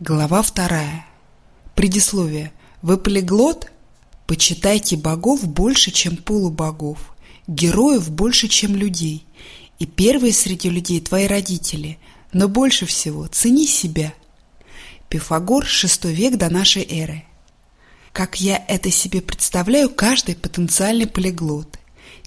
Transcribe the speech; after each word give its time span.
Глава 0.00 0.42
вторая. 0.42 1.04
Предисловие. 1.74 2.52
Вы 2.82 2.98
полиглот? 2.98 3.68
Почитайте 4.28 4.96
богов 4.96 5.44
больше, 5.44 5.90
чем 5.90 6.16
полубогов, 6.16 7.16
героев 7.48 8.08
больше, 8.08 8.46
чем 8.46 8.76
людей. 8.76 9.26
И 9.80 9.86
первые 9.86 10.32
среди 10.32 10.70
людей 10.70 11.00
твои 11.00 11.26
родители, 11.26 11.98
но 12.32 12.46
больше 12.46 12.86
всего 12.86 13.26
цени 13.26 13.66
себя. 13.66 14.14
Пифагор, 15.08 15.64
VI 15.64 16.12
век 16.12 16.36
до 16.36 16.48
нашей 16.48 16.84
эры. 16.84 17.24
Как 18.12 18.40
я 18.40 18.64
это 18.68 18.92
себе 18.92 19.20
представляю, 19.20 19.90
каждый 19.90 20.36
потенциальный 20.36 21.08
полиглот. 21.08 21.77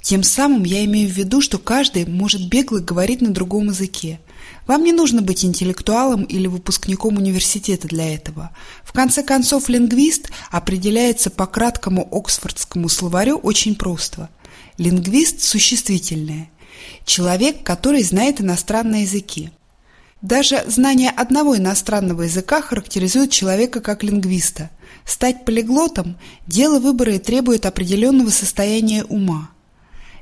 Тем 0.01 0.23
самым 0.23 0.63
я 0.63 0.83
имею 0.85 1.09
в 1.09 1.13
виду, 1.13 1.41
что 1.41 1.57
каждый 1.57 2.05
может 2.05 2.47
бегло 2.47 2.79
говорить 2.79 3.21
на 3.21 3.31
другом 3.31 3.67
языке– 3.67 4.19
вам 4.67 4.83
не 4.83 4.93
нужно 4.93 5.21
быть 5.21 5.43
интеллектуалом 5.43 6.23
или 6.23 6.47
выпускником 6.47 7.17
университета 7.17 7.87
для 7.87 8.13
этого. 8.13 8.51
В 8.83 8.93
конце 8.93 9.23
концов, 9.23 9.69
лингвист 9.69 10.29
определяется 10.49 11.29
по 11.29 11.47
краткому 11.47 12.07
оксфордскому 12.11 12.87
словарю 12.87 13.37
очень 13.37 13.75
просто. 13.75 14.29
Лингвист– 14.77 15.41
существительное. 15.43 16.49
Человек, 17.05 17.63
который 17.63 18.03
знает 18.03 18.39
иностранные 18.39 19.03
языки. 19.03 19.51
Даже 20.21 20.63
знание 20.67 21.09
одного 21.09 21.57
иностранного 21.57 22.23
языка 22.23 22.61
характеризует 22.61 23.31
человека 23.31 23.81
как 23.81 24.03
лингвиста. 24.03 24.69
Стать 25.03 25.45
полиглотом– 25.45 26.17
дело 26.47 26.79
выбора 26.79 27.15
и 27.15 27.19
требует 27.19 27.65
определенного 27.65 28.29
состояния 28.29 29.03
ума– 29.05 29.49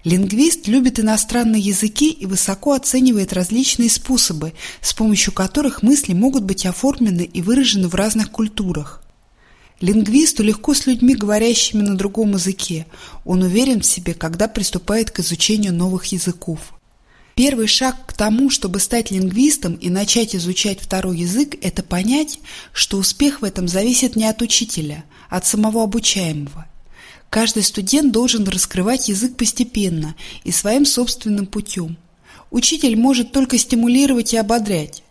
Лингвист 0.05 0.67
любит 0.67 0.99
иностранные 0.99 1.61
языки 1.61 2.09
и 2.09 2.25
высоко 2.25 2.73
оценивает 2.73 3.33
различные 3.33 3.89
способы, 3.89 4.53
с 4.81 4.93
помощью 4.93 5.33
которых 5.33 5.83
мысли 5.83 6.13
могут 6.13 6.43
быть 6.43 6.65
оформлены 6.65 7.23
и 7.23 7.41
выражены 7.41 7.89
в 7.89 7.95
разных 7.95 8.31
культурах. 8.31 9.03
Лингвисту 9.81 10.43
легко 10.43 10.73
с 10.73 10.85
людьми, 10.85 11.15
говорящими 11.15 11.81
на 11.81 11.97
другом 11.97 12.33
языке. 12.33 12.85
Он 13.25 13.43
уверен 13.43 13.81
в 13.81 13.85
себе, 13.85 14.13
когда 14.13 14.47
приступает 14.47 15.11
к 15.11 15.19
изучению 15.19 15.73
новых 15.73 16.05
языков. 16.05 16.73
Первый 17.35 17.67
шаг 17.67 17.95
к 18.05 18.11
тому, 18.11 18.49
чтобы 18.49 18.79
стать 18.79 19.11
лингвистом 19.11 19.75
и 19.75 19.89
начать 19.89 20.35
изучать 20.35 20.81
второй 20.81 21.19
язык, 21.19 21.55
это 21.61 21.83
понять, 21.83 22.39
что 22.73 22.97
успех 22.97 23.41
в 23.41 23.45
этом 23.45 23.69
зависит 23.69 24.17
не 24.17 24.25
от 24.25 24.41
учителя, 24.41 25.05
а 25.29 25.37
от 25.37 25.45
самого 25.45 25.83
обучаемого. 25.83 26.65
Каждый 27.29 27.63
студент 27.63 28.11
должен 28.11 28.47
раскрывать 28.47 29.09
язык 29.09 29.37
постепенно 29.37 30.15
и 30.43 30.51
своим 30.51 30.85
собственным 30.85 31.45
путем. 31.45 31.97
Учитель 32.49 32.95
может 32.95 33.31
только 33.31 33.57
стимулировать 33.57 34.33
и 34.33 34.37
ободрять. 34.37 35.03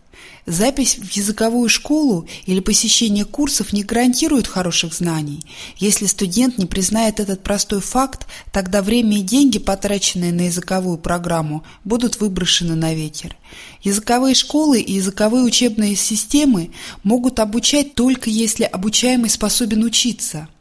Запись 0.45 0.97
в 0.97 1.11
языковую 1.11 1.69
школу 1.69 2.27
или 2.45 2.59
посещение 2.59 3.23
курсов 3.23 3.71
не 3.71 3.83
гарантирует 3.83 4.47
хороших 4.47 4.93
знаний. 4.93 5.41
Если 5.77 6.07
студент 6.07 6.57
не 6.57 6.65
признает 6.65 7.19
этот 7.19 7.43
простой 7.43 7.81
факт, 7.81 8.25
тогда 8.51 8.81
время 8.81 9.19
и 9.19 9.21
деньги, 9.21 9.59
потраченные 9.59 10.33
на 10.33 10.47
языковую 10.47 10.97
программу, 10.97 11.63
будут 11.83 12.19
выброшены 12.19 12.75
на 12.75 12.93
ветер. 12.93 13.37
Языковые 13.83 14.33
школы 14.33 14.81
и 14.81 14.93
языковые 14.93 15.43
учебные 15.43 15.95
системы 15.95 16.71
могут 17.03 17.39
обучать 17.39 17.93
только 17.93 18.29
если 18.29 18.63
обучаемый 18.63 19.29
способен 19.29 19.83
учиться– 19.83 20.49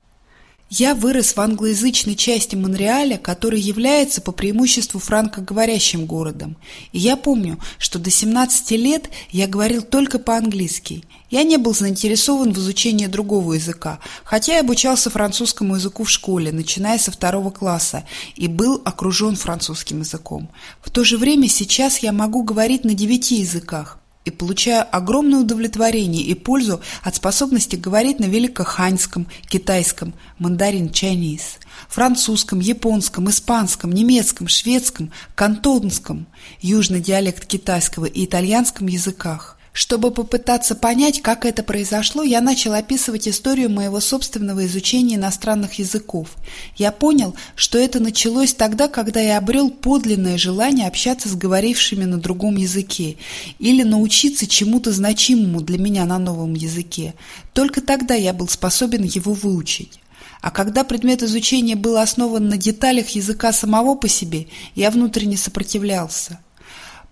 я 0.71 0.95
вырос 0.95 1.35
в 1.35 1.41
англоязычной 1.41 2.15
части 2.15 2.55
Монреаля, 2.55 3.17
который 3.17 3.61
является 3.61 4.21
по 4.21 4.33
преимуществу 4.33 5.01
франкоговорящим 5.01 6.05
городом. 6.05 6.57
И 6.93 6.99
я 6.99 7.17
помню, 7.17 7.59
что 7.79 7.99
до 7.99 8.11
17 8.11 8.71
лет 8.73 9.09
я 9.31 9.47
говорил 9.47 9.83
только 9.83 10.19
по-английски. 10.19 11.05
Я 11.31 11.43
не 11.43 11.57
был 11.57 11.75
заинтересован 11.75 12.53
в 12.53 12.59
изучении 12.59 13.07
другого 13.07 13.55
языка, 13.55 13.99
хотя 14.25 14.55
я 14.55 14.61
обучался 14.61 15.11
французскому 15.11 15.77
языку 15.77 16.05
в 16.05 16.11
школе, 16.11 16.53
начиная 16.53 16.99
со 16.99 17.11
второго 17.11 17.51
класса, 17.51 18.05
и 18.37 18.49
был 18.49 18.81
окружен 18.85 19.37
французским 19.37 20.01
языком. 20.01 20.51
В 20.83 20.91
то 20.91 21.05
же 21.05 21.19
время 21.19 21.49
сейчас 21.49 21.99
я 21.99 22.13
могу 22.13 22.43
говорить 22.43 22.85
на 22.85 22.95
девяти 22.95 23.37
языках 23.37 23.99
и 24.29 24.31
получаю 24.31 24.87
огромное 24.91 25.41
удовлетворение 25.41 26.23
и 26.23 26.35
пользу 26.35 26.81
от 27.03 27.17
способности 27.17 27.77
говорить 27.77 28.21
на 28.21 28.27
великоханьском, 28.27 29.27
китайском, 29.49 30.15
мандарин 30.39 30.87
Chinese, 30.87 31.59
французском, 31.89 32.61
японском, 32.61 33.29
испанском, 33.29 33.93
немецком, 33.93 34.49
шведском, 34.49 35.11
кантонском, 35.35 36.27
южный 36.61 37.01
диалект 37.01 37.47
китайского 37.47 38.07
и 38.07 38.25
итальянском 38.25 38.87
языках. 38.87 39.58
Чтобы 39.79 40.11
попытаться 40.11 40.75
понять, 40.75 41.23
как 41.23 41.47
это 41.47 41.63
произошло, 41.63 42.25
я 42.25 42.41
начал 42.41 42.73
описывать 42.73 43.29
историю 43.29 43.71
моего 43.71 44.01
собственного 44.01 44.67
изучения 44.67 45.15
иностранных 45.15 45.75
языков. 45.75 46.31
Я 46.75 46.91
понял, 46.91 47.37
что 47.55 47.79
это 47.79 48.01
началось 48.01 48.55
тогда, 48.55 48.89
когда 48.89 49.21
я 49.21 49.39
обрел 49.39 49.71
подлинное 49.71 50.37
желание 50.37 50.89
общаться 50.89 51.29
с 51.29 51.37
говорившими 51.37 52.03
на 52.07 52.19
другом 52.19 52.57
языке 52.57 53.19
или 53.61 53.85
научиться 53.85 54.49
чему-то 54.49 54.91
значимому 54.91 55.61
для 55.61 55.79
меня 55.79 56.05
на 56.07 56.19
новом 56.19 56.55
языке. 56.55 57.15
Только 57.53 57.81
тогда 57.81 58.15
я 58.15 58.33
был 58.33 58.49
способен 58.49 59.05
его 59.05 59.33
выучить. 59.33 60.01
А 60.41 60.51
когда 60.51 60.83
предмет 60.83 61.23
изучения 61.23 61.77
был 61.77 61.99
основан 61.99 62.49
на 62.49 62.57
деталях 62.57 63.11
языка 63.11 63.53
самого 63.53 63.95
по 63.95 64.09
себе, 64.09 64.49
я 64.75 64.91
внутренне 64.91 65.37
сопротивлялся. 65.37 66.41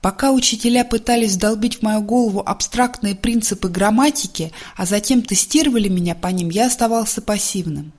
Пока 0.07 0.31
учителя 0.31 0.85
пытались 0.85 1.33
вдолбить 1.33 1.79
в 1.79 1.83
мою 1.83 2.01
голову 2.01 2.41
абстрактные 2.41 3.17
принципы 3.17 3.69
грамматики, 3.69 4.53
а 4.77 4.87
затем 4.87 5.21
тестировали 5.21 5.89
меня 5.89 6.15
по 6.15 6.29
ним, 6.29 6.49
я 6.49 6.67
оставался 6.67 7.21
пассивным. 7.21 7.93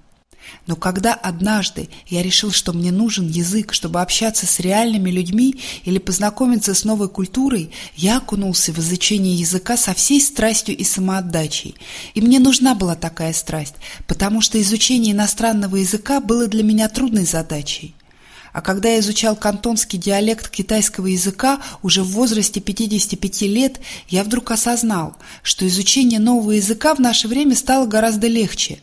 Но 0.67 0.77
когда 0.77 1.13
однажды 1.13 1.89
я 2.07 2.23
решил, 2.23 2.53
что 2.53 2.71
мне 2.71 2.93
нужен 2.93 3.27
язык, 3.27 3.73
чтобы 3.73 3.99
общаться 3.99 4.47
с 4.47 4.61
реальными 4.61 5.09
людьми 5.09 5.57
или 5.83 5.97
познакомиться 5.97 6.73
с 6.73 6.85
новой 6.85 7.09
культурой, 7.09 7.71
я 7.97 8.19
окунулся 8.19 8.71
в 8.71 8.79
изучение 8.79 9.35
языка 9.35 9.75
со 9.75 9.93
всей 9.93 10.21
страстью 10.21 10.77
и 10.77 10.85
самоотдачей. 10.85 11.75
И 12.13 12.21
мне 12.21 12.39
нужна 12.39 12.73
была 12.73 12.95
такая 12.95 13.33
страсть, 13.33 13.75
потому 14.07 14.39
что 14.39 14.61
изучение 14.61 15.11
иностранного 15.11 15.75
языка 15.75 16.21
было 16.21 16.47
для 16.47 16.63
меня 16.63 16.87
трудной 16.87 17.25
задачей. 17.25 17.96
А 18.57 18.61
когда 18.61 18.89
я 18.89 19.01
изучал 19.01 19.35
кантонский 19.35 19.99
диалект 19.99 20.49
китайского 20.49 21.05
языка 21.05 21.61
уже 21.83 22.01
в 22.01 22.07
возрасте 22.07 22.59
55 22.59 23.43
лет, 23.43 23.79
я 24.09 24.23
вдруг 24.23 24.49
осознал, 24.49 25.15
что 25.43 25.67
изучение 25.67 26.19
нового 26.19 26.53
языка 26.53 26.95
в 26.95 26.99
наше 26.99 27.27
время 27.27 27.55
стало 27.55 27.85
гораздо 27.85 28.25
легче. 28.25 28.79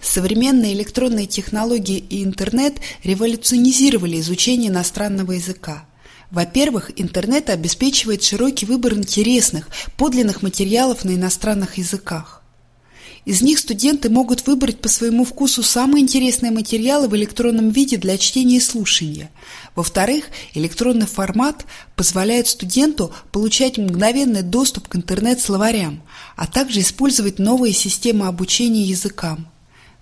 Современные 0.00 0.72
электронные 0.72 1.26
технологии 1.26 1.98
и 1.98 2.24
интернет 2.24 2.78
революционизировали 3.04 4.18
изучение 4.18 4.70
иностранного 4.70 5.32
языка. 5.32 5.84
Во-первых, 6.30 6.92
интернет 6.96 7.50
обеспечивает 7.50 8.22
широкий 8.22 8.64
выбор 8.64 8.94
интересных, 8.94 9.68
подлинных 9.98 10.40
материалов 10.40 11.04
на 11.04 11.10
иностранных 11.10 11.76
языках. 11.76 12.37
Из 13.28 13.42
них 13.42 13.58
студенты 13.58 14.08
могут 14.08 14.46
выбрать 14.46 14.80
по 14.80 14.88
своему 14.88 15.22
вкусу 15.22 15.62
самые 15.62 16.02
интересные 16.02 16.50
материалы 16.50 17.08
в 17.08 17.14
электронном 17.14 17.68
виде 17.68 17.98
для 17.98 18.16
чтения 18.16 18.56
и 18.56 18.60
слушания. 18.60 19.30
Во-вторых, 19.76 20.30
электронный 20.54 21.04
формат 21.04 21.66
позволяет 21.94 22.48
студенту 22.48 23.12
получать 23.30 23.76
мгновенный 23.76 24.40
доступ 24.40 24.88
к 24.88 24.96
интернет-словарям, 24.96 26.00
а 26.36 26.46
также 26.46 26.80
использовать 26.80 27.38
новые 27.38 27.74
системы 27.74 28.28
обучения 28.28 28.84
языкам. 28.84 29.46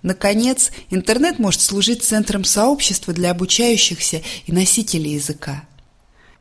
Наконец, 0.03 0.71
интернет 0.89 1.37
может 1.37 1.59
служить 1.59 2.05
центром 2.05 2.45
сообщества 2.45 3.13
для 3.13 3.31
обучающихся 3.31 4.21
и 4.45 4.53
носителей 4.53 5.15
языка. 5.15 5.65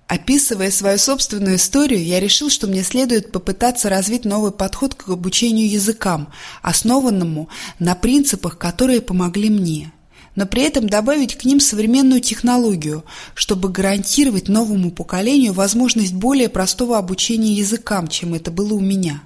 Описывая 0.09 0.71
свою 0.71 0.99
собственную 0.99 1.57
историю, 1.57 2.05
я 2.05 2.21
решил, 2.21 2.49
что 2.49 2.69
мне 2.69 2.85
следует 2.85 3.33
попытаться 3.33 3.89
развить 3.89 4.25
новый 4.25 4.53
подход 4.53 4.95
к 4.95 5.09
обучению 5.09 5.69
языкам, 5.69 6.33
основанному 6.63 7.49
на 7.81 7.97
принципах, 7.97 8.57
которые 8.57 9.01
помогли 9.01 9.51
мне, 9.51 9.93
но 10.37 10.47
при 10.47 10.63
этом 10.63 10.89
добавить 10.89 11.37
к 11.37 11.45
ним 11.45 11.59
современную 11.59 12.21
технологию, 12.21 13.05
чтобы 13.35 13.69
гарантировать 13.69 14.49
новому 14.49 14.93
поколению 14.93 15.53
возможность 15.55 16.15
более 16.15 16.49
простого 16.49 16.99
обучения 16.99 17.55
языкам, 17.55 18.07
чем 18.07 18.35
это 18.35 18.53
было 18.53 18.75
у 18.75 18.81
меня. 18.81 19.23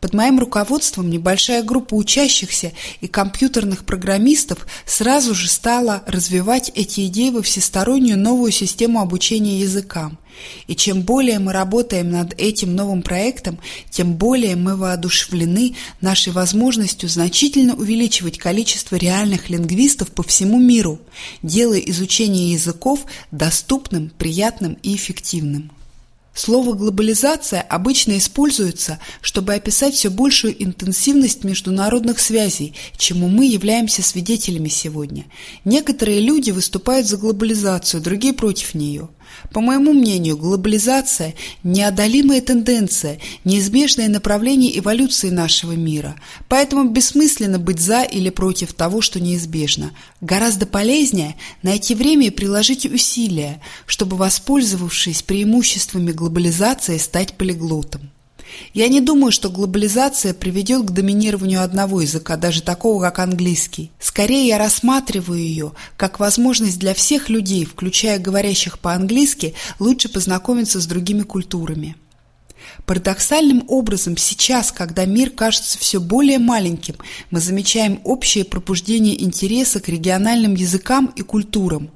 Под 0.00 0.14
моим 0.14 0.38
руководством 0.38 1.10
небольшая 1.10 1.64
группа 1.64 1.94
учащихся 1.94 2.72
и 3.00 3.08
компьютерных 3.08 3.84
программистов 3.84 4.66
сразу 4.86 5.34
же 5.34 5.48
стала 5.48 6.04
развивать 6.06 6.70
эти 6.76 7.06
идеи 7.08 7.30
во 7.30 7.42
всестороннюю 7.42 8.16
новую 8.16 8.52
систему 8.52 9.00
обучения 9.00 9.58
языкам. 9.58 10.18
И 10.68 10.76
чем 10.76 11.02
более 11.02 11.40
мы 11.40 11.52
работаем 11.52 12.12
над 12.12 12.32
этим 12.38 12.76
новым 12.76 13.02
проектом, 13.02 13.58
тем 13.90 14.14
более 14.14 14.54
мы 14.54 14.76
воодушевлены 14.76 15.74
нашей 16.00 16.32
возможностью 16.32 17.08
значительно 17.08 17.74
увеличивать 17.74 18.38
количество 18.38 18.94
реальных 18.94 19.50
лингвистов 19.50 20.12
по 20.12 20.22
всему 20.22 20.60
миру, 20.60 21.00
делая 21.42 21.80
изучение 21.80 22.52
языков 22.52 23.04
доступным, 23.32 24.12
приятным 24.16 24.78
и 24.84 24.94
эффективным. 24.94 25.72
Слово 26.38 26.74
«глобализация» 26.74 27.62
обычно 27.62 28.16
используется, 28.16 29.00
чтобы 29.20 29.54
описать 29.54 29.94
все 29.94 30.08
большую 30.08 30.54
интенсивность 30.62 31.42
международных 31.42 32.20
связей, 32.20 32.74
чему 32.96 33.26
мы 33.26 33.46
являемся 33.46 34.04
свидетелями 34.04 34.68
сегодня. 34.68 35.24
Некоторые 35.64 36.20
люди 36.20 36.52
выступают 36.52 37.08
за 37.08 37.16
глобализацию, 37.16 38.00
другие 38.00 38.34
против 38.34 38.76
нее. 38.76 39.08
По 39.52 39.60
моему 39.60 39.92
мнению, 39.92 40.36
глобализация– 40.36 41.34
неодолимая 41.62 42.40
тенденция, 42.40 43.18
неизбежное 43.44 44.08
направление 44.08 44.78
эволюции 44.78 45.30
нашего 45.30 45.72
мира. 45.72 46.16
Поэтому 46.48 46.90
бессмысленно 46.90 47.58
быть 47.58 47.80
за 47.80 48.02
или 48.02 48.30
против 48.30 48.72
того, 48.72 49.00
что 49.00 49.20
неизбежно. 49.20 49.92
Гораздо 50.20 50.66
полезнее 50.66 51.36
найти 51.62 51.94
время 51.94 52.26
и 52.26 52.30
приложить 52.30 52.86
усилия, 52.86 53.60
чтобы, 53.86 54.16
воспользовавшись 54.16 55.22
преимуществами 55.22 56.12
глобализации, 56.12 56.98
стать 56.98 57.34
полиглотом. 57.34 58.10
Я 58.74 58.88
не 58.88 59.00
думаю, 59.00 59.32
что 59.32 59.50
глобализация 59.50 60.34
приведет 60.34 60.86
к 60.86 60.90
доминированию 60.90 61.62
одного 61.62 62.00
языка, 62.00 62.36
даже 62.36 62.62
такого, 62.62 63.02
как 63.02 63.18
английский. 63.18 63.90
Скорее, 63.98 64.48
я 64.48 64.58
рассматриваю 64.58 65.38
ее 65.38 65.72
как 65.96 66.20
возможность 66.20 66.78
для 66.78 66.94
всех 66.94 67.28
людей, 67.28 67.64
включая 67.64 68.18
говорящих 68.18 68.78
по-английски, 68.78 69.54
лучше 69.78 70.08
познакомиться 70.08 70.80
с 70.80 70.86
другими 70.86 71.22
культурами. 71.22 71.96
Парадоксальным 72.86 73.64
образом 73.68 74.16
сейчас, 74.16 74.72
когда 74.72 75.04
мир 75.04 75.30
кажется 75.30 75.78
все 75.78 76.00
более 76.00 76.38
маленьким, 76.38 76.96
мы 77.30 77.40
замечаем 77.40 78.00
общее 78.04 78.44
пробуждение 78.44 79.22
интереса 79.22 79.80
к 79.80 79.88
региональным 79.88 80.54
языкам 80.54 81.12
и 81.16 81.22
культурам. 81.22 81.90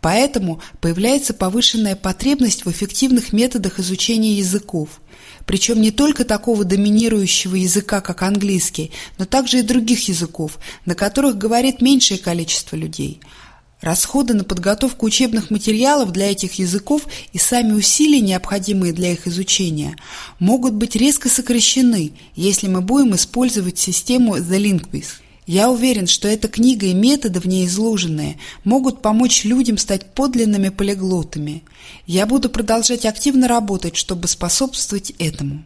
Поэтому 0.00 0.60
появляется 0.80 1.32
повышенная 1.32 1.94
потребность 1.94 2.64
в 2.64 2.70
эффективных 2.70 3.32
методах 3.32 3.78
изучения 3.78 4.34
языков– 4.34 5.00
причем 5.46 5.80
не 5.80 5.90
только 5.90 6.24
такого 6.24 6.64
доминирующего 6.64 7.56
языка, 7.56 8.00
как 8.00 8.22
английский, 8.22 8.92
но 9.18 9.24
также 9.24 9.58
и 9.58 9.62
других 9.62 10.08
языков, 10.08 10.58
на 10.84 10.94
которых 10.94 11.36
говорит 11.36 11.80
меньшее 11.80 12.18
количество 12.18 12.76
людей. 12.76 13.20
Расходы 13.82 14.32
на 14.34 14.44
подготовку 14.44 15.06
учебных 15.06 15.50
материалов 15.50 16.12
для 16.12 16.30
этих 16.30 16.54
языков 16.54 17.02
и 17.32 17.38
сами 17.38 17.72
усилия, 17.72 18.20
необходимые 18.20 18.92
для 18.92 19.10
их 19.10 19.26
изучения, 19.26 19.96
могут 20.38 20.74
быть 20.74 20.94
резко 20.94 21.28
сокращены, 21.28 22.12
если 22.36 22.68
мы 22.68 22.80
будем 22.80 23.16
использовать 23.16 23.80
систему 23.80 24.36
The 24.36 24.58
Linguist. 24.58 25.14
Я 25.48 25.68
уверен, 25.68 26.06
что 26.06 26.28
эта 26.28 26.46
книга 26.46 26.86
и 26.86 26.94
методы 26.94 27.40
в 27.40 27.46
ней 27.46 27.66
изложенные 27.66 28.38
могут 28.62 29.02
помочь 29.02 29.42
людям 29.42 29.76
стать 29.78 30.14
подлинными 30.14 30.68
полиглотами. 30.68 31.64
Я 32.06 32.26
буду 32.26 32.50
продолжать 32.50 33.04
активно 33.04 33.48
работать, 33.48 33.96
чтобы 33.96 34.28
способствовать 34.28 35.10
этому. 35.18 35.64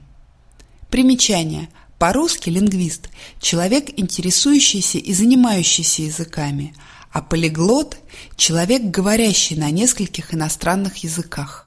Примечание. 0.89 1.69
По-русски 1.99 2.49
лингвист– 2.49 3.11
человек, 3.41 3.91
интересующийся 3.99 4.97
и 4.97 5.13
занимающийся 5.13 6.03
языками, 6.03 6.75
а 7.11 7.23
полиглот– 7.23 7.97
человек, 8.37 8.83
говорящий 8.83 9.57
на 9.57 9.71
нескольких 9.71 10.35
иностранных 10.35 10.99
языках. 10.99 11.65